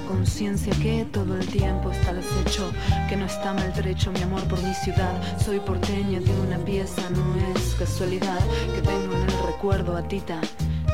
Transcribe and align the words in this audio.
conciencia 0.00 0.72
que 0.82 1.04
todo 1.06 1.36
el 1.36 1.46
tiempo 1.46 1.90
está 1.90 2.10
al 2.10 2.18
acecho, 2.18 2.70
que 3.08 3.16
no 3.16 3.26
está 3.26 3.52
maltrecho 3.54 4.12
mi 4.12 4.22
amor 4.22 4.42
por 4.44 4.62
mi 4.62 4.74
ciudad. 4.74 5.20
Soy 5.38 5.60
porteña 5.60 6.20
de 6.20 6.40
una 6.40 6.58
pieza, 6.58 7.02
no 7.10 7.36
es 7.54 7.74
casualidad 7.78 8.40
que 8.74 8.82
tengo 8.82 9.14
en 9.14 9.22
el 9.22 9.46
recuerdo 9.46 9.96
a 9.96 10.02
Tita. 10.02 10.40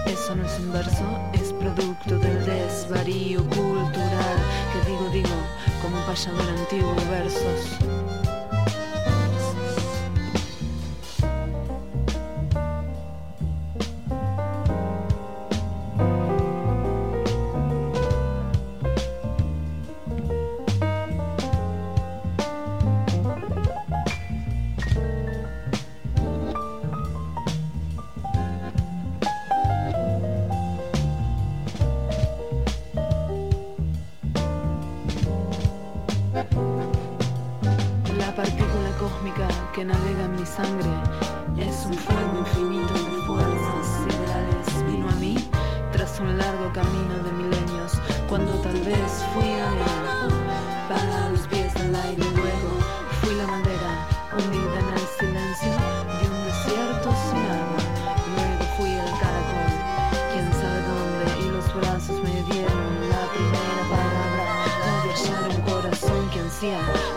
Eso 0.07 0.35
no 0.37 0.47
es 0.47 0.59
un 0.61 0.73
verso, 0.73 1.05
es 1.33 1.53
producto 1.55 2.19
del 2.19 2.45
desvarío 2.45 3.43
cultural 3.51 4.39
que 4.73 4.91
digo, 4.91 5.09
digo, 5.13 5.37
como 5.83 5.97
un 5.97 6.05
payador 6.05 6.49
antiguo 6.59 6.95
versos. 7.11 8.04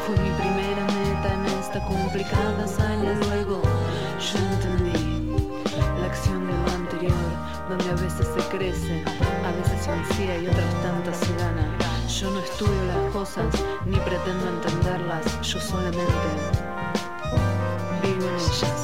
Fue 0.07 0.15
mi 0.19 0.29
primera 0.39 0.85
meta 0.85 1.33
en 1.33 1.45
esta 1.59 1.83
complicada 1.83 2.63
hazaña. 2.63 3.13
Luego 3.27 3.61
yo 3.61 4.39
entendí 4.39 5.33
la 5.99 6.05
acción 6.05 6.47
de 6.47 6.53
lo 6.53 6.75
anterior, 6.75 7.13
donde 7.67 7.89
a 7.89 7.95
veces 7.95 8.25
se 8.33 8.39
crece, 8.47 9.03
a 9.05 9.51
veces 9.51 9.83
se 9.83 9.91
ansía 9.91 10.37
y 10.37 10.47
otras 10.47 10.73
tantas 10.81 11.17
se 11.17 11.35
gana. 11.35 11.77
Yo 12.07 12.31
no 12.31 12.39
estudio 12.39 12.85
las 12.85 13.11
cosas 13.11 13.53
ni 13.85 13.97
pretendo 13.97 14.47
entenderlas, 14.47 15.41
yo 15.41 15.59
solamente 15.59 15.99
vivo 18.01 18.27
en 18.29 18.35
ellas. 18.35 18.76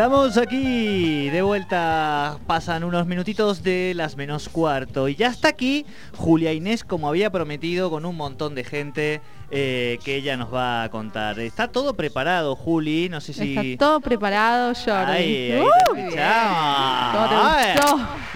Estamos 0.00 0.38
aquí 0.38 1.28
de 1.28 1.42
vuelta, 1.42 2.38
pasan 2.46 2.84
unos 2.84 3.06
minutitos 3.06 3.62
de 3.62 3.92
las 3.94 4.16
menos 4.16 4.48
cuarto 4.48 5.08
y 5.08 5.14
ya 5.14 5.26
está 5.26 5.48
aquí 5.48 5.84
Julia 6.16 6.54
Inés 6.54 6.84
como 6.84 7.06
había 7.06 7.28
prometido 7.28 7.90
con 7.90 8.06
un 8.06 8.16
montón 8.16 8.54
de 8.54 8.64
gente 8.64 9.20
eh, 9.50 9.98
que 10.02 10.16
ella 10.16 10.38
nos 10.38 10.54
va 10.54 10.84
a 10.84 10.88
contar. 10.88 11.38
Está 11.38 11.68
todo 11.68 11.92
preparado, 11.92 12.56
Juli, 12.56 13.10
no 13.10 13.20
sé 13.20 13.34
si... 13.34 13.58
Está 13.58 13.84
todo 13.84 14.00
preparado, 14.00 14.72
Jordi. 14.74 15.58
¡Uh! 15.58 15.96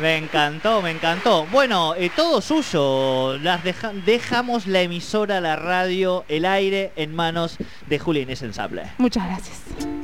me 0.03 0.19
encantó, 0.19 0.83
me 0.83 0.91
encantó. 0.91 1.47
Bueno, 1.51 1.95
eh, 1.97 2.11
todo 2.15 2.43
suyo. 2.43 3.39
Las 3.39 3.63
dejamos 4.05 4.67
la 4.67 4.83
emisora, 4.83 5.41
la 5.41 5.57
radio, 5.57 6.27
el 6.29 6.45
aire 6.45 6.93
en 6.97 7.15
manos 7.15 7.57
de 7.89 7.99
Julia 7.99 8.21
Inés 8.21 8.43
Ensable. 8.43 8.83
Muchas 8.99 9.25
gracias. 9.25 10.04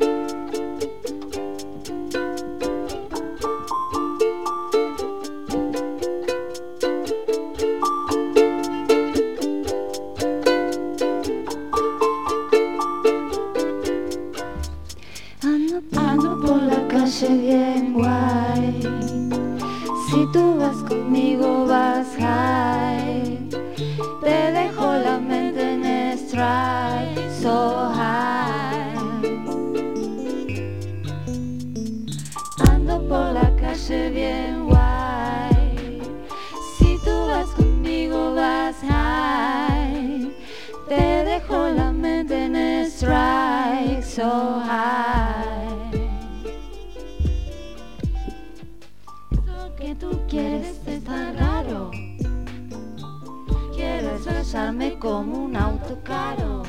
Usarme 54.50 54.98
como 54.98 55.44
un 55.44 55.54
auto 55.54 55.96
caro. 56.02 56.64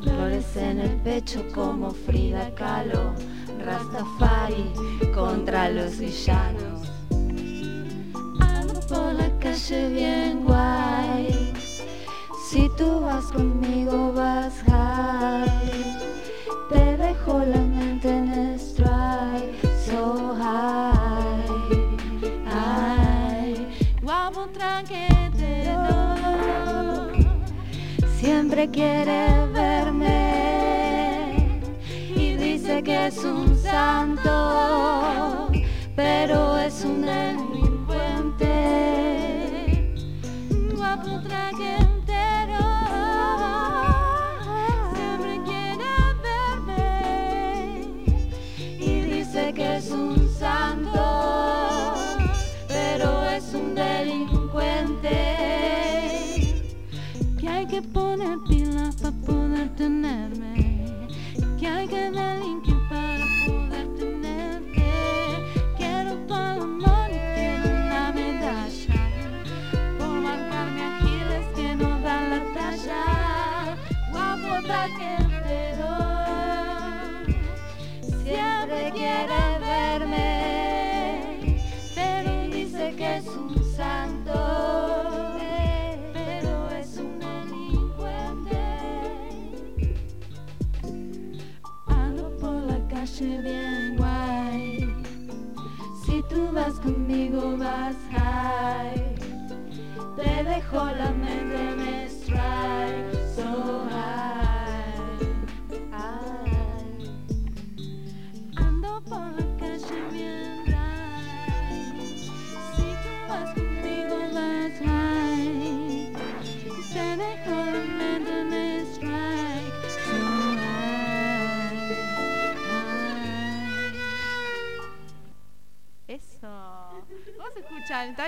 Flores 0.00 0.56
en 0.56 0.78
el 0.78 0.96
pecho 1.02 1.44
como 1.54 1.90
Frida 1.90 2.50
Kahlo, 2.54 3.12
Rastafari 3.62 4.72
contra 5.14 5.68
los 5.68 5.98
villanos. 5.98 6.88
Ando 8.40 8.80
por 8.88 9.12
la 9.12 9.30
calle 9.38 9.90
bien 9.90 10.44
guay, 10.46 11.52
si 12.48 12.70
tú 12.78 13.00
vas 13.02 13.26
conmigo 13.26 14.14
vas 14.14 14.54
high. 14.66 15.98
Te 16.70 16.96
dejo 16.96 17.40
la 17.40 17.67
Quiere 28.66 29.46
verme 29.52 30.50
y 32.16 32.34
dice 32.34 32.82
que 32.82 33.06
es 33.06 33.22
un 33.22 33.56
santo, 33.56 35.48
pero 35.94 36.58
es 36.58 36.84
un 36.84 37.02
delincuente. 37.02 38.50
Traquetero. 40.76 41.97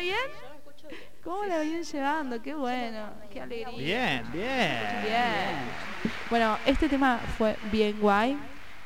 Bien? 0.00 0.17
¿Cómo 1.23 1.44
la 1.44 1.61
vienen 1.61 1.82
llevando? 1.85 2.41
Qué 2.43 2.55
bueno. 2.55 3.11
Qué 3.31 3.41
alegría. 3.41 4.23
Bien, 4.23 4.32
bien. 4.32 5.02
Bien. 5.02 6.11
Bueno, 6.30 6.57
este 6.66 6.88
tema 6.88 7.19
fue 7.38 7.57
bien 7.71 7.99
guay. 8.00 8.37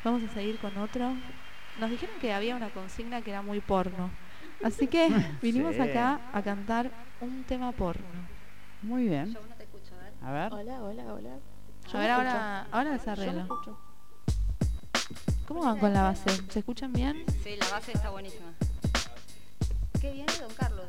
Vamos 0.02 0.22
a 0.28 0.34
seguir 0.34 0.58
con 0.58 0.76
otro. 0.78 1.14
Nos 1.78 1.90
dijeron 1.90 2.14
que 2.20 2.32
había 2.32 2.56
una 2.56 2.70
consigna 2.70 3.22
que 3.22 3.30
era 3.30 3.42
muy 3.42 3.60
porno. 3.60 4.10
Así 4.62 4.86
que 4.86 5.08
vinimos 5.42 5.74
Sí. 5.76 5.80
acá 5.82 6.20
a 6.32 6.42
cantar 6.42 6.90
un 7.20 7.44
tema 7.44 7.72
porno. 7.72 8.04
Muy 8.82 9.04
bien. 9.08 9.36
A 10.22 10.32
ver. 10.32 10.52
Hola, 10.52 10.82
hola, 10.82 11.04
hola. 11.14 11.30
A 11.92 11.98
ver, 11.98 12.10
ahora, 12.10 12.66
ahora 12.72 12.92
les 12.92 13.06
arreglo. 13.06 13.46
¿Cómo 15.46 15.62
van 15.62 15.78
con 15.78 15.92
la 15.92 16.02
base? 16.02 16.30
¿Se 16.48 16.60
escuchan 16.60 16.92
bien? 16.92 17.24
Sí, 17.42 17.56
la 17.60 17.68
base 17.68 17.92
está 17.92 18.10
buenísima. 18.10 18.52
¿Qué 20.00 20.12
viene, 20.12 20.32
don 20.40 20.52
Carlos? 20.54 20.86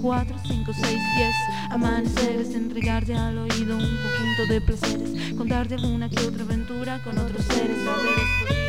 4, 0.00 0.36
5, 0.46 0.72
6, 0.72 0.84
10 0.84 1.34
amaneceres, 1.70 2.54
entregarte 2.54 3.14
al 3.14 3.38
oído 3.38 3.76
un 3.76 3.82
conjunto 3.82 4.46
de 4.48 4.60
placeres, 4.60 5.34
contarte 5.34 5.74
alguna 5.74 6.08
que 6.08 6.20
otra 6.24 6.42
aventura 6.42 7.02
con 7.02 7.18
otros 7.18 7.44
seres, 7.44 7.76
saberes, 7.84 8.24
podría 8.40 8.68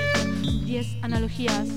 10 0.66 0.98
analogías, 1.02 1.68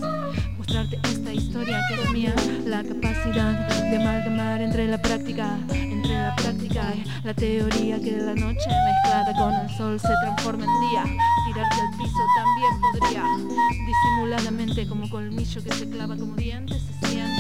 mostrarte 0.59 0.99
esta 1.05 1.33
historia 1.33 1.81
que 1.89 2.03
es 2.03 2.11
mía, 2.13 2.35
la 2.67 2.83
capacidad 2.83 3.69
de 3.69 3.97
amalgamar 3.97 4.61
entre 4.61 4.87
la 4.89 5.01
práctica, 5.01 5.59
entre 5.71 6.13
la 6.13 6.37
práctica. 6.37 6.93
Y 6.95 7.27
la 7.27 7.35
teoría 7.35 8.01
que 8.01 8.13
la 8.13 8.35
noche 8.35 8.69
mezclada 8.69 9.33
con 9.39 9.55
el 9.55 9.77
sol 9.77 9.99
se 9.99 10.09
transforma 10.23 10.65
en 10.65 10.91
día, 10.91 11.05
tirarte 11.47 11.77
al 11.77 11.91
piso 11.97 12.19
también 12.37 12.81
podría, 12.81 13.25
disimuladamente 13.87 14.87
como 14.87 15.09
colmillo 15.09 15.63
que 15.63 15.73
se 15.73 15.89
clava 15.89 16.17
como 16.17 16.35
diente, 16.37 16.75
se 16.75 17.09
siente 17.09 17.32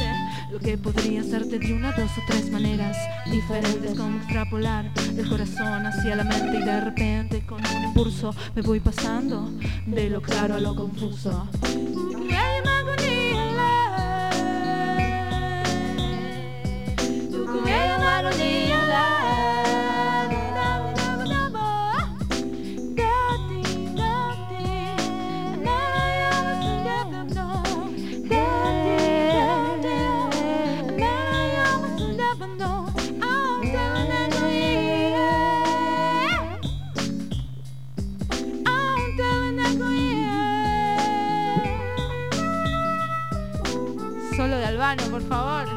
Lo 0.53 0.59
que 0.59 0.77
podría 0.77 1.23
hacerte 1.23 1.59
de 1.59 1.73
una, 1.73 1.93
dos 1.93 2.11
o 2.19 2.21
tres 2.27 2.51
maneras 2.51 2.95
diferentes 3.31 3.97
como 3.97 4.19
extrapolar 4.19 4.91
el 5.17 5.27
corazón 5.27 5.87
hacia 5.87 6.15
la 6.15 6.25
mente 6.25 6.59
y 6.59 6.63
de 6.63 6.81
repente 6.83 7.47
con 7.47 7.59
un 7.59 7.85
impulso 7.85 8.35
me 8.55 8.61
voy 8.61 8.79
pasando 8.79 9.51
de 9.87 10.11
lo 10.11 10.21
claro 10.21 10.57
a 10.57 10.61
lo 10.61 10.77
confuso. 10.77 11.49
De 44.95 45.05
Albano, 45.05 45.72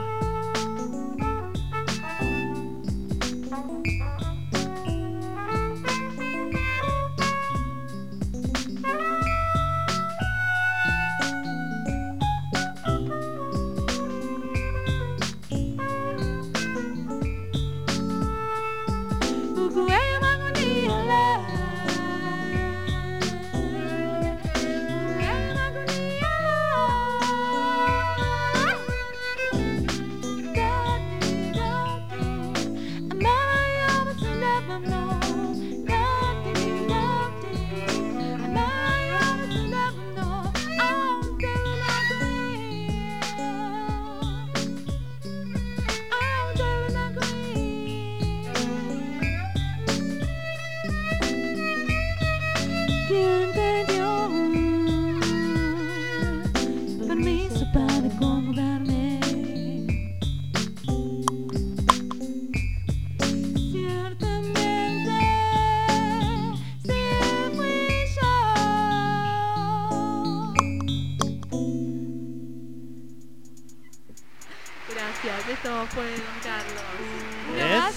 por 34.80 34.90
favor. 34.90 35.15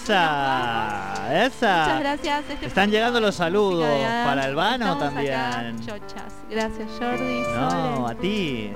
Esa, 0.08 1.44
esa. 1.44 1.82
Muchas 1.82 2.00
gracias. 2.00 2.44
Este 2.48 2.66
Están 2.66 2.90
llegando 2.90 3.20
los 3.20 3.34
saludos 3.34 3.86
para 4.24 4.46
el 4.46 4.54
vano 4.54 4.96
también. 4.96 5.76
Gracias 6.48 6.88
Jordi. 6.98 7.42
No, 7.54 8.08
a 8.08 8.14
ti. 8.14 8.72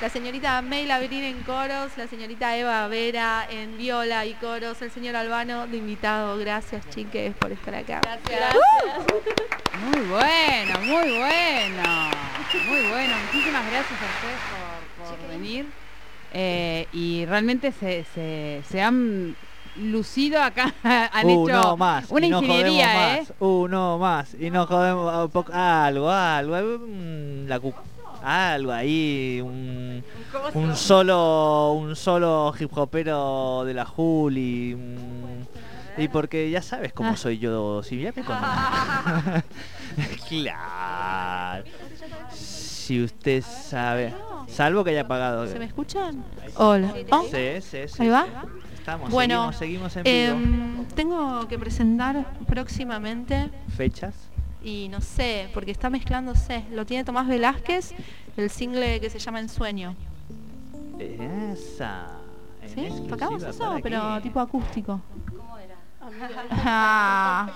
La 0.00 0.08
señorita 0.08 0.62
May 0.62 0.86
Labrín 0.86 1.24
en 1.24 1.40
coros, 1.42 1.90
la 1.96 2.06
señorita 2.06 2.56
Eva 2.56 2.86
Vera 2.88 3.46
en 3.50 3.76
viola 3.76 4.24
y 4.26 4.34
coros, 4.34 4.80
el 4.82 4.90
señor 4.92 5.16
Albano 5.16 5.66
de 5.66 5.76
invitado. 5.78 6.38
Gracias, 6.38 6.88
chiques, 6.90 7.34
por 7.34 7.50
estar 7.50 7.74
acá. 7.74 8.00
Gracias. 8.24 8.54
Muy 9.84 10.06
bueno, 10.06 10.78
muy 10.82 11.18
bueno. 11.18 12.10
Muy 12.68 12.88
bueno. 12.90 13.14
Muchísimas 13.26 13.62
gracias 13.70 14.00
a 14.00 14.04
ustedes 14.04 15.08
por, 15.08 15.18
por 15.18 15.28
venir. 15.30 15.66
Eh, 16.32 16.86
y 16.92 17.24
realmente 17.26 17.72
se, 17.72 18.04
se, 18.14 18.62
se 18.70 18.80
han 18.82 19.34
lucido 19.76 20.40
acá. 20.42 20.72
Han 21.12 21.26
Uno 21.26 21.48
hecho 21.48 21.76
más. 21.76 22.06
una 22.10 22.26
y 22.26 22.30
no 22.30 22.40
ingeniería, 22.42 22.86
jodemos 22.86 23.16
¿eh? 23.16 23.18
más, 23.20 23.32
Uno 23.40 23.98
más. 23.98 24.34
Y 24.38 24.50
nos 24.50 24.66
jodemos 24.68 25.12
a 25.12 25.26
poco- 25.28 25.52
algo, 25.52 26.08
algo. 26.10 26.78
mm, 26.86 27.46
La 27.48 27.58
cu- 27.58 27.74
algo 28.22 28.72
ahí. 28.72 29.40
Un, 29.44 30.02
un 30.54 30.76
solo 30.76 31.72
un 31.72 31.96
solo 31.96 32.52
hip 32.58 32.70
hopero 32.76 33.64
de 33.64 33.74
la 33.74 33.84
Juli. 33.84 34.76
Y 35.96 36.08
porque 36.08 36.48
ya 36.50 36.62
sabes 36.62 36.92
cómo 36.92 37.10
Ah. 37.10 37.16
soy 37.16 37.38
yo, 37.38 37.82
si 37.82 38.00
ya 38.00 38.12
me 38.14 38.22
claro. 40.28 41.64
Si 42.32 43.02
usted 43.02 43.42
sabe. 43.42 44.14
Salvo 44.46 44.84
que 44.84 44.90
haya 44.90 45.06
pagado. 45.08 45.46
¿Se 45.46 45.58
me 45.58 45.64
escuchan? 45.66 46.24
Hola. 46.54 46.94
Oh, 47.10 47.24
Sí, 47.24 47.60
sí, 47.60 47.78
sí, 47.88 48.02
Ahí 48.02 48.08
va. 48.08 48.26
Estamos, 48.78 49.10
Bueno, 49.10 49.52
seguimos, 49.52 49.92
seguimos 49.92 49.96
en 49.96 50.02
vivo. 50.04 50.32
em, 50.80 50.84
tengo 50.94 51.46
que 51.48 51.58
presentar 51.58 52.32
próximamente 52.46 53.50
Fechas. 53.76 54.14
Y 54.62 54.88
no 54.88 55.00
sé, 55.00 55.48
porque 55.54 55.70
está 55.70 55.90
mezclándose. 55.90 56.64
Lo 56.72 56.84
tiene 56.86 57.04
Tomás 57.04 57.26
Velázquez, 57.28 57.92
el 58.36 58.50
single 58.50 59.00
que 59.00 59.10
se 59.10 59.18
llama 59.18 59.40
Ensueño. 59.40 59.94
Esa. 60.98 62.06
en 62.62 62.68
¿Sí? 62.68 63.02
Tocamos 63.08 63.42
eso, 63.42 63.76
pero 63.82 64.20
tipo 64.20 64.40
acústico. 64.40 65.00
¿Cómo 65.36 65.56
era? 65.58 65.76
Ah. 66.50 67.50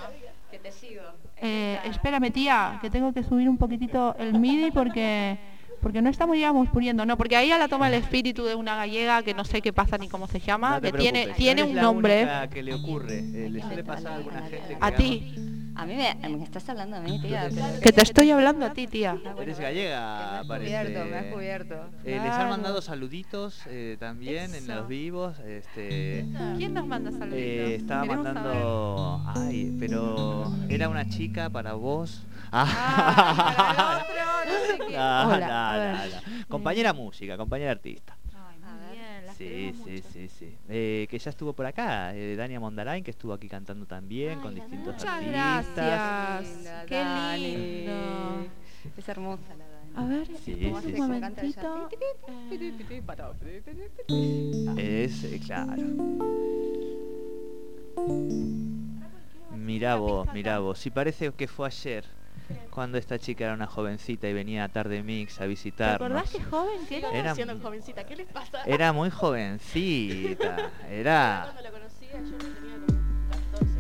Que 0.51 0.59
te 0.59 0.71
sigo. 0.71 1.03
Eh, 1.39 1.81
espérame, 1.85 2.31
tía, 2.31 2.79
que 2.81 2.89
tengo 2.91 3.13
que 3.13 3.25
subir 3.25 3.49
un 3.49 3.57
poquitito 3.59 4.15
el 4.19 4.39
MIDI 4.39 4.71
porque 4.71 5.39
porque 5.81 6.01
no 6.01 6.09
estamos, 6.09 6.37
digamos, 6.37 6.69
poniendo, 6.69 7.05
no, 7.05 7.17
porque 7.17 7.35
ahí 7.35 7.49
ya 7.49 7.59
la 7.59 7.67
toma 7.67 7.89
el 7.89 7.95
espíritu 7.95 8.45
de 8.45 8.55
una 8.55 8.77
gallega 8.77 9.25
que 9.25 9.35
no 9.35 9.45
sé 9.45 9.61
qué 9.61 9.73
pasa 9.73 9.99
ni 9.99 10.09
cómo 10.09 10.29
se 10.29 10.39
llama, 10.39 10.77
No 10.77 10.81
que 10.81 10.93
tiene 10.93 11.27
tiene 11.37 11.63
no 11.63 11.69
un 11.71 11.75
la 11.75 11.83
nombre. 11.83 12.19
única 12.23 12.49
que 12.49 12.63
le 12.63 12.75
ocurre. 12.75 13.19
Eh, 13.19 13.49
le 13.51 13.61
suele 13.61 13.83
pasar 13.83 14.13
a 14.13 14.15
alguna 14.17 14.43
gente 14.43 14.69
que 14.69 14.77
A 14.81 14.93
ti, 14.95 15.35
A 15.75 15.87
mí 15.87 15.95
me, 15.97 16.29
me 16.29 16.45
estás 16.45 16.69
hablando 16.69 16.97
a 16.97 17.01
mí, 17.01 17.19
tía. 17.21 17.49
pero- 17.51 17.81
que 17.81 17.93
te 17.93 18.03
estoy 18.03 18.31
hablando 18.31 18.67
a 18.67 18.73
ti, 18.75 18.87
tía. 18.87 19.13
Ah, 19.17 19.21
bueno, 19.23 19.41
Eres 19.43 19.59
gallega, 19.59 20.43
me 20.47 20.55
has 20.55 20.61
cubierto, 20.61 21.05
me 21.07 21.17
has 21.19 21.27
cubierto. 21.33 21.75
Eh, 22.05 22.11
les 22.11 22.19
han 22.21 22.27
Claro. 22.31 22.51
mandado 22.51 22.83
saluditos 22.83 23.61
eh, 23.69 23.97
también 23.99 24.55
en 24.55 24.65
Eso. 24.65 24.75
los 24.75 24.89
vivos. 24.89 25.39
Este, 25.41 26.27
¿Quién 26.59 26.75
nos 26.75 26.87
manda 26.87 27.11
saluditos? 27.11 27.37
eh, 27.39 27.75
estaba 27.77 28.03
Queremos 28.03 28.25
mandando. 28.25 29.23
Ay, 29.35 29.75
pero 29.81 30.53
era 30.69 30.89
una 30.91 31.09
chica 31.09 31.49
para 31.49 31.73
vos. 31.73 32.23
Ah, 32.53 34.05
para 34.05 34.05
el 34.05 34.09
otro, 34.11 34.53
no 34.53 34.67
sé 34.67 34.91
qué. 34.91 34.97
No, 34.99 35.29
Hola, 35.29 35.47
no, 35.49 35.55
a 35.55 35.79
ver. 35.79 35.95
no, 35.95 36.39
no. 36.39 36.47
Compañera 36.49 36.93
música, 36.93 37.37
compañera 37.39 37.71
artista. 37.71 38.15
Ay, 38.35 38.59
A 38.63 38.73
muy 38.73 38.81
ver. 38.85 38.93
bien, 38.93 39.27
las 39.27 39.32
Sí, 39.43 39.73
sí, 39.85 40.03
sí, 40.13 40.29
sí. 40.29 40.57
Eh, 40.69 41.07
que 41.11 41.19
ya 41.19 41.31
estuvo 41.31 41.53
por 41.53 41.67
acá, 41.67 42.15
eh, 42.15 42.37
Dania 42.37 42.61
Mondarain, 42.61 43.03
que 43.03 43.11
estuvo 43.11 43.33
aquí 43.33 43.49
cantando 43.49 43.87
también 43.87 44.41
con 44.41 44.55
distintos 44.55 44.95
Muchas 44.95 45.11
artistas. 45.11 45.75
gracias. 45.77 46.87
Qué 46.89 47.39
lindo. 47.39 48.47
Es 48.97 49.09
hermosa 49.09 49.55
la 49.57 49.67
Dani. 49.69 49.93
A 49.95 50.05
ver, 50.07 50.27
Sí, 50.39 50.59
¿Cómo 50.65 50.81
sí, 50.81 50.89
sí. 50.89 50.93
un 50.93 50.95
ella? 50.95 51.07
momentito. 51.07 51.89
Es, 54.79 55.27
claro. 55.47 55.83
Mirá 59.57 59.97
vos, 59.97 60.29
mirá 60.33 60.59
vos. 60.59 60.79
Si 60.79 60.91
parece 60.91 61.33
que 61.33 61.47
fue 61.47 61.67
ayer, 61.67 62.05
cuando 62.71 62.99
esta 62.99 63.19
chica 63.19 63.45
era 63.45 63.55
una 63.55 63.67
jovencita 63.67 64.29
y 64.29 64.33
venía 64.33 64.65
a 64.65 64.69
Tarde 64.69 65.03
Mix 65.03 65.37
a 65.39 65.41
¿Te 65.43 65.49
visitarnos. 65.49 66.07
acordás 66.11 66.31
que 66.31 66.43
joven 66.43 66.87
que 66.89 66.99
era? 66.99 67.11
Era, 67.13 67.35
jovencita, 67.63 68.05
¿qué 68.05 68.17
les 68.17 68.27
pasa? 68.29 68.63
era 68.65 68.93
muy 68.93 69.11
jovencita. 69.11 70.71
Era, 70.91 71.41
Cuando 71.53 71.63
la 71.63 71.71
conocía 71.71 72.13
yo 72.13 72.39
tenía 72.39 72.77
como 72.87 73.01
14, 73.31 73.75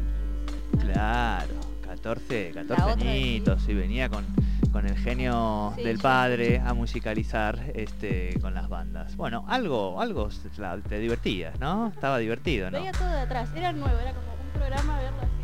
15. 0.72 0.92
claro, 0.92 1.54
14, 1.86 2.52
La 2.54 2.60
14 2.62 2.82
otra 2.92 3.10
añitos 3.10 3.68
y 3.68 3.74
venía 3.74 4.08
con, 4.08 4.24
con 4.72 4.86
el 4.86 4.96
genio 4.96 5.72
Sí, 5.76 5.82
del 5.82 5.98
padre 5.98 6.60
a 6.64 6.72
musicalizar 6.74 7.58
este 7.74 8.38
con 8.40 8.54
las 8.54 8.68
bandas. 8.68 9.16
Bueno, 9.16 9.44
algo, 9.48 10.00
algo 10.00 10.28
te 10.88 10.98
divertías, 10.98 11.58
¿no? 11.60 11.88
Estaba 11.88 12.18
divertido, 12.18 12.70
¿no? 12.70 12.78
Veía 12.78 12.92
todo 12.92 13.08
de 13.10 13.20
atrás, 13.20 13.50
era 13.54 13.72
nuevo, 13.72 13.98
era 13.98 14.12
como 14.14 14.32
un 14.32 14.50
programa 14.58 14.98
verlo 14.98 15.18
así 15.20 15.41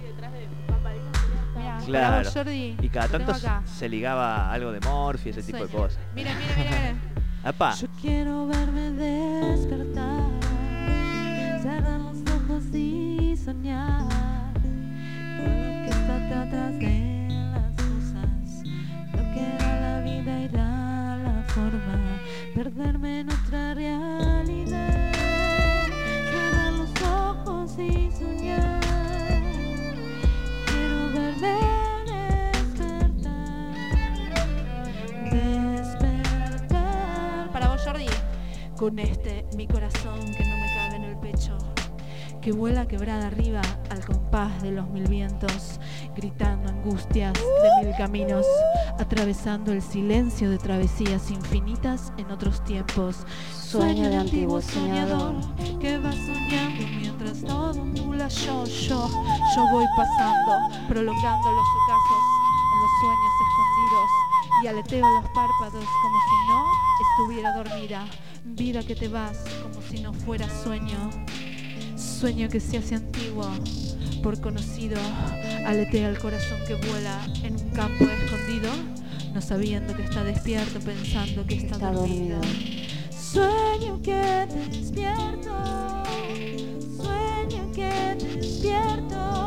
Claro. 1.88 2.24
vos, 2.24 2.34
Jordi, 2.34 2.76
Y 2.80 2.88
cada 2.88 3.08
tanto 3.08 3.32
se 3.64 3.88
ligaba 3.88 4.52
algo 4.52 4.72
de 4.72 4.80
Morphy, 4.80 5.30
ese 5.30 5.42
tipo 5.42 5.58
de 5.58 5.68
cosas. 5.68 5.98
Mira, 6.14 6.32
mira, 6.34 6.54
mira, 6.56 6.70
mira. 6.80 6.94
¡Apa! 7.44 7.74
Yo 7.74 7.86
quiero 8.00 8.46
verme 8.46 8.90
despertar, 8.92 9.97
que 42.48 42.52
vuela 42.52 42.88
quebrada 42.88 43.26
arriba 43.26 43.60
al 43.90 44.02
compás 44.06 44.62
de 44.62 44.70
los 44.70 44.88
mil 44.88 45.06
vientos, 45.06 45.78
gritando 46.16 46.70
angustias 46.70 47.34
de 47.34 47.84
mil 47.84 47.94
caminos, 47.94 48.46
atravesando 48.98 49.70
el 49.70 49.82
silencio 49.82 50.48
de 50.48 50.56
travesías 50.56 51.30
infinitas 51.30 52.10
en 52.16 52.30
otros 52.30 52.64
tiempos. 52.64 53.26
Sueño 53.52 54.08
de 54.08 54.16
antiguo 54.16 54.62
soñador 54.62 55.34
que 55.78 55.98
va 55.98 56.10
soñando 56.10 56.86
mientras 56.98 57.42
todo 57.42 57.84
nula 57.84 58.28
yo, 58.28 58.64
yo, 58.64 59.10
yo 59.54 59.66
voy 59.70 59.84
pasando, 59.94 60.88
prolongando 60.88 61.52
los 61.52 61.66
ocasos 61.82 62.24
en 62.72 62.80
los 62.80 62.90
sueños 63.02 63.32
escondidos 63.44 64.28
y 64.64 64.66
aleteo 64.68 65.06
los 65.20 65.30
párpados 65.32 65.84
como 66.02 66.18
si 66.18 66.48
no 66.48 66.64
estuviera 67.10 67.52
dormida. 67.58 68.06
Vida 68.44 68.82
que 68.82 68.94
te 68.96 69.08
vas 69.08 69.44
como 69.62 69.82
si 69.82 70.00
no 70.00 70.14
fuera 70.14 70.48
sueño. 70.62 71.10
Sueño 72.18 72.48
que 72.48 72.58
se 72.60 72.78
hace 72.78 72.96
antiguo 72.96 73.48
por 74.22 74.40
conocido. 74.40 74.98
Aletea 75.66 76.08
el 76.08 76.18
corazón 76.18 76.58
que 76.66 76.74
vuela 76.74 77.20
en 77.44 77.54
un 77.54 77.70
campo 77.70 78.04
escondido, 78.04 78.70
no 79.34 79.40
sabiendo 79.40 79.94
que 79.94 80.02
está 80.02 80.24
despierto, 80.24 80.80
pensando 80.80 81.46
que 81.46 81.54
está, 81.54 81.76
Está 81.76 81.92
dormido. 81.92 82.38
dormido. 82.38 82.88
Sueño 83.32 84.00
que 84.02 84.46
despierto, 84.70 85.52
sueño 86.96 87.72
que 87.72 88.16
despierto, 88.18 89.37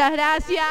Muchas 0.00 0.12
gracias. 0.14 0.64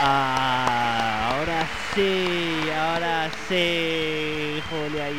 Ah, 0.00 1.32
ahora 1.32 1.66
sí, 1.92 2.70
ahora 2.70 3.28
sí, 3.48 4.62
Julia 4.70 5.10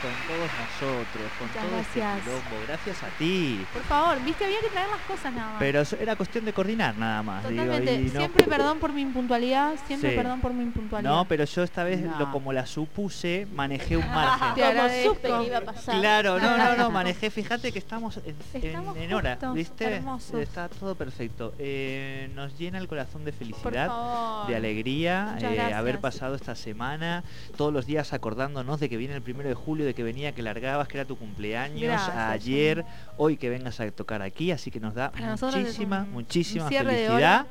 Con 0.00 0.10
todos 0.28 0.50
nosotros, 0.60 1.30
con 1.38 1.48
Muchas 1.48 1.62
todo 1.64 1.72
gracias. 1.76 2.18
este 2.18 2.30
quilombo. 2.30 2.66
Gracias 2.66 3.02
a 3.02 3.06
ti. 3.18 3.66
Por 3.72 3.82
favor, 3.82 4.24
viste, 4.24 4.44
había 4.44 4.60
que 4.60 4.68
traer 4.68 4.88
las 4.88 5.00
cosas 5.00 5.32
nada 5.32 5.50
más. 5.50 5.58
Pero 5.58 5.82
era 6.00 6.16
cuestión 6.16 6.44
de 6.44 6.52
coordinar 6.52 6.96
nada 6.96 7.22
más. 7.22 7.42
Totalmente. 7.42 7.98
no- 7.98 8.10
Siempre 8.20 8.44
perdón 8.46 8.78
por 8.78 8.92
mi 8.92 9.02
impuntualidad, 9.02 9.74
siempre 9.86 10.10
Sí. 10.10 10.16
perdón 10.16 10.40
por 10.40 10.52
mi 10.54 10.62
impuntualidad. 10.62 11.10
No, 11.10 11.24
pero 11.26 11.44
yo 11.44 11.62
esta 11.62 11.84
vez, 11.84 12.00
No. 12.00 12.18
lo, 12.18 12.30
como 12.32 12.52
la 12.52 12.66
supuse, 12.66 13.46
manejé 13.54 13.96
un 13.96 14.06
margen. 14.08 14.54
Te 14.54 14.64
agradezco. 14.64 15.14
supe 15.14 15.28
que 15.28 15.46
iba 15.46 15.58
a 15.58 15.60
pasar. 15.62 15.98
Claro, 16.00 16.38
no, 16.38 16.56
no, 16.56 16.76
no, 16.76 16.90
manejé, 16.90 17.30
fíjate 17.30 17.72
que 17.72 17.78
estamos 17.78 18.18
en, 18.24 18.36
Estamos 18.54 18.96
en 18.96 19.12
hora, 19.12 19.32
justos, 19.32 19.54
¿viste? 19.54 19.84
hermosos. 19.96 20.40
Está 20.40 20.68
todo 20.68 20.94
perfecto. 20.94 21.54
Eh, 21.58 22.30
nos 22.34 22.56
llena 22.58 22.78
el 22.78 22.88
corazón 22.88 23.24
de 23.24 23.32
felicidad, 23.32 24.46
de 24.46 24.56
alegría, 24.56 25.36
eh, 25.40 25.72
haber 25.74 26.00
pasado 26.00 26.34
esta 26.34 26.54
semana, 26.54 27.24
todos 27.56 27.72
los 27.72 27.86
días 27.86 28.12
acordándonos 28.12 28.80
de 28.80 28.88
que 28.88 28.96
viene 28.96 29.14
el 29.14 29.22
primero 29.40 29.48
de 29.58 29.64
julio, 29.64 29.86
de 29.86 29.94
que 29.94 30.02
venía, 30.02 30.32
que 30.32 30.42
largabas, 30.42 30.86
que 30.86 30.98
era 30.98 31.06
tu 31.06 31.16
cumpleaños, 31.16 31.80
Gracias, 31.82 32.14
ayer, 32.16 32.84
hoy 33.16 33.36
que 33.38 33.48
vengas 33.48 33.80
a 33.80 33.90
tocar 33.90 34.20
aquí, 34.22 34.50
así 34.52 34.70
que 34.70 34.80
nos 34.80 34.94
da 34.94 35.10
Para 35.10 35.36
muchísima, 35.36 36.00
un- 36.02 36.12
muchísima 36.12 36.64
un 36.66 36.70
felicidad. 36.70 37.46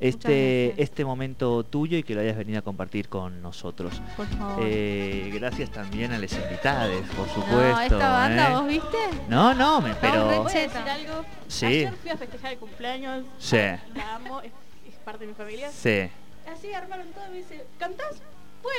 Este, 0.00 0.80
este 0.80 1.04
momento 1.04 1.64
tuyo 1.64 1.98
y 1.98 2.04
que 2.04 2.14
lo 2.14 2.20
hayas 2.20 2.36
venido 2.36 2.60
a 2.60 2.62
compartir 2.62 3.08
con 3.08 3.42
nosotros. 3.42 4.00
Por 4.16 4.26
favor. 4.28 4.62
Eh, 4.64 5.30
gracias 5.34 5.70
también 5.70 6.12
a 6.12 6.18
las 6.18 6.32
invitadas, 6.32 6.88
por 7.16 7.28
supuesto. 7.28 7.56
no, 7.56 7.80
esta 7.82 8.08
banda, 8.08 8.48
¿eh? 8.48 8.52
¿vos 8.54 8.66
viste? 8.68 8.96
No, 9.28 9.54
no, 9.54 9.80
me, 9.80 9.94
pero... 9.96 10.26
¿Puedo 10.26 10.44
decir 10.44 10.60
Cheta. 10.68 10.94
algo? 10.94 11.24
Sí. 11.48 11.66
Ayer 11.66 11.92
fui 12.00 12.10
a 12.10 12.16
festejar 12.16 12.52
el 12.52 12.58
cumpleaños. 12.58 13.24
Sí. 13.38 13.56
La 13.56 14.14
amo, 14.14 14.40
es, 14.40 14.52
es 14.88 14.94
parte 15.04 15.24
de 15.24 15.28
mi 15.32 15.34
familia. 15.34 15.68
Sí. 15.72 16.08
Así 16.52 16.72
armaron 16.72 17.08
todo 17.08 17.26
y 17.26 17.30
me 17.30 17.36
dice, 17.38 17.64
¿cantás? 17.78 18.22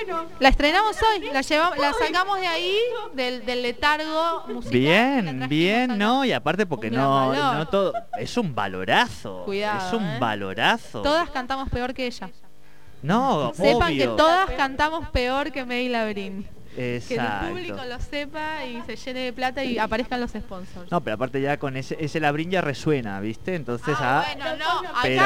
Bueno. 0.05 0.25
La 0.39 0.49
estrenamos 0.49 0.95
hoy, 1.01 1.29
la 1.31 1.41
llevamos, 1.41 1.77
la 1.77 1.93
sacamos 1.93 2.39
de 2.39 2.47
ahí, 2.47 2.77
del, 3.13 3.45
del 3.45 3.61
letargo 3.61 4.43
musical. 4.47 4.71
Bien, 4.71 5.45
bien, 5.49 5.97
no, 5.97 6.23
y 6.25 6.31
aparte 6.31 6.65
porque 6.65 6.91
no, 6.91 7.29
valor. 7.29 7.55
no 7.55 7.67
todo, 7.67 7.93
es 8.17 8.37
un 8.37 8.53
valorazo, 8.53 9.43
Cuidado, 9.45 9.87
es 9.87 9.93
un 9.93 10.05
¿eh? 10.05 10.17
valorazo. 10.19 11.01
Todas 11.01 11.29
cantamos 11.29 11.69
peor 11.69 11.93
que 11.93 12.07
ella. 12.07 12.29
no, 13.01 13.51
Sepan 13.53 13.97
que 13.97 14.07
todas 14.07 14.51
cantamos 14.51 15.09
peor 15.09 15.51
que 15.51 15.65
May 15.65 15.89
Que 16.79 17.15
el 17.15 17.49
público 17.49 17.79
lo 17.85 17.99
sepa 17.99 18.63
y 18.65 18.81
se 18.83 18.95
llene 18.95 19.19
de 19.21 19.33
plata 19.33 19.63
y 19.63 19.77
aparezcan 19.77 20.21
los 20.21 20.31
sponsors. 20.31 20.89
No, 20.89 21.01
pero 21.01 21.15
aparte 21.15 21.41
ya 21.41 21.57
con 21.57 21.75
ese, 21.75 21.97
ese 21.99 22.19
labrín 22.21 22.51
ya 22.51 22.61
resuena, 22.61 23.19
¿viste? 23.19 23.55
Entonces, 23.55 23.95
Ah, 23.99 24.23
ah, 24.25 24.33
bueno, 24.33 24.57
no, 24.57 24.79
acá 24.89 24.99
Pero 25.03 25.21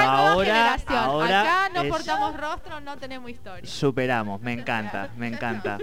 ahora- 0.99 1.41
acá 1.41 1.69
no 1.73 1.81
es- 1.83 1.89
portamos 1.89 2.37
rostro, 2.37 2.81
no 2.81 2.97
tenemos 2.97 3.29
historia. 3.29 3.69
superamos, 3.69 4.41
me 4.41 4.53
encanta, 4.53 5.09
me 5.17 5.27
encanta. 5.27 5.77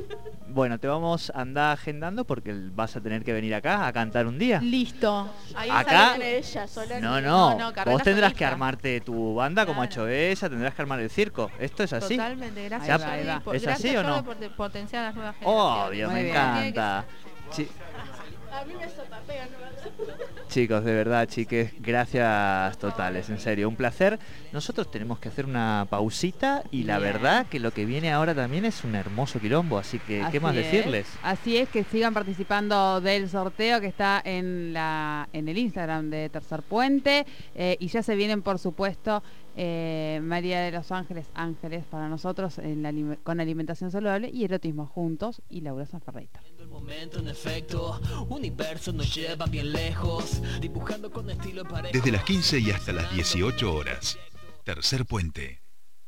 Bueno, 0.49 0.79
te 0.81 0.89
vamos 0.89 1.31
a 1.35 1.41
andar 1.43 1.75
agendando 1.75 2.25
porque 2.25 2.53
vas 2.75 2.97
a 2.97 3.01
tener 3.01 3.23
que 3.23 3.33
venir 3.33 3.55
acá 3.55 3.87
a 3.87 3.93
cantar 3.93 4.27
un 4.27 4.39
día. 4.39 4.61
Listo. 4.61 5.31
Ahí 5.55 5.71
Acá- 5.71 6.17
ella 6.21 6.67
sola. 6.67 6.99
No, 7.01 7.21
No, 7.21 7.57
no, 7.57 7.73
no, 7.73 7.85
vos 7.85 8.03
tendrás 8.03 8.33
que 8.33 8.39
solista. 8.39 8.49
armarte 8.49 9.01
tu 9.03 9.35
banda 9.37 9.65
como 9.67 9.83
ha 9.83 9.85
hecho 9.85 10.09
ella, 10.09 10.49
tendrás 10.49 10.75
que 10.75 10.83
armar 10.83 10.99
el 11.01 11.11
circo. 11.11 11.51
¿Esto 11.61 11.85
es 11.85 11.93
así? 11.93 12.17
Totalmente, 12.17 12.61
Ahí 12.61 12.69
gracias. 12.69 13.01
va, 13.01 13.05
Jordi, 13.07 13.21
ahí 13.21 13.27
va. 13.27 13.41
por- 13.41 13.55
¿Es 13.57 13.63
gracias, 13.63 13.85
así 13.95 13.97
o 13.97 14.03
no? 14.03 14.25
por 14.25 14.37
potenciar 14.57 15.03
a 15.05 15.07
las 15.09 15.15
nuevas 15.15 15.37
generaciones. 15.37 15.60
Obvio, 15.61 16.07
Muy 16.09 16.15
me 16.15 16.23
bien. 16.25 16.37
encanta. 16.37 17.05
Chi- 17.53 17.69
A 18.53 18.65
mí 18.65 18.75
me 18.75 18.89
sopapea, 18.89 19.47
¿no? 19.47 19.61
Chicos, 20.49 20.85
de 20.85 20.93
verdad, 20.93 21.29
chiques, 21.29 21.73
gracias 21.79 22.77
totales, 22.79 23.31
en 23.31 23.39
serio, 23.39 23.69
un 23.69 23.77
placer. 23.77 24.19
Nosotros 24.53 24.91
tenemos 24.91 25.21
que 25.21 25.29
hacer 25.29 25.47
una 25.47 25.87
pausita 25.89 26.65
y 26.73 26.83
la 26.83 26.99
Bien. 26.99 27.13
verdad 27.13 27.47
que 27.47 27.61
lo 27.61 27.71
que 27.73 27.85
viene 27.85 28.11
ahora 28.13 28.35
también 28.35 28.65
es 28.65 28.83
un 28.83 28.97
hermoso 28.97 29.39
quilombo, 29.39 29.79
así 29.79 30.01
que, 30.01 30.27
¿qué 30.33 30.41
más 30.41 30.57
es. 30.57 30.65
decirles? 30.65 31.07
Así 31.23 31.57
es, 31.57 31.69
que 31.69 31.85
sigan 31.85 32.13
participando 32.13 33.01
del 33.01 33.29
sorteo 33.31 33.81
que 33.81 33.87
está 33.87 34.21
en 34.25 34.73
la 34.73 35.29
en 35.33 35.49
el 35.49 35.57
Instagram 35.57 36.11
de 36.11 36.29
Tercer 36.31 36.63
Puente 36.63 37.25
eh, 37.55 37.77
y 37.79 37.87
ya 37.87 38.03
se 38.03 38.17
vienen, 38.17 38.43
por 38.43 38.59
supuesto, 38.59 39.23
eh, 39.57 40.21
María 40.23 40.61
de 40.61 40.71
los 40.73 40.91
Ángeles, 40.93 41.27
Ángeles 41.35 41.85
para 41.91 42.09
nosotros 42.09 42.59
en 42.59 42.83
la 42.83 42.91
alime- 42.91 43.19
con 43.23 43.41
alimentación 43.41 43.91
saludable 43.91 44.31
y 44.33 44.45
erotismo 44.45 44.87
juntos 44.87 45.43
y 45.49 45.61
Laura 45.61 45.87
Sanferreita. 45.87 46.41
El 46.59 46.69
momento 46.69 47.19
en 47.19 47.29
efecto, 47.29 48.01
universo 48.29 48.93
nos 48.93 49.15
lleva 49.15 49.47
bien 49.47 49.73
lejos, 49.73 50.41
dibujando 50.61 51.11
con 51.11 51.29
estilo 51.31 51.65
parejo. 51.65 51.93
Desde 51.93 52.13
las 52.13 52.25
15 52.25 52.59
y 52.61 52.71
hasta 52.71 52.93
las 52.93 53.13
18 53.15 53.73
horas. 53.75 54.19
Tercer 54.65 55.05
puente. 55.07 55.63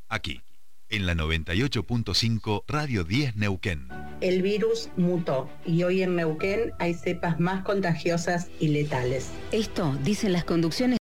Aquí, 0.08 0.40
en 0.88 1.06
la 1.06 1.14
98.5 1.14 2.64
Radio 2.68 3.02
10 3.04 3.36
Neuquén. 3.36 3.88
El 4.20 4.42
virus 4.42 4.88
mutó 4.96 5.48
y 5.66 5.82
hoy 5.82 6.02
en 6.02 6.14
Neuquén 6.16 6.72
hay 6.78 6.94
cepas 6.94 7.40
más 7.40 7.64
contagiosas 7.64 8.50
y 8.60 8.68
letales. 8.68 9.30
Esto 9.50 9.96
dicen 10.04 10.32
las 10.32 10.44
conducciones 10.44 10.82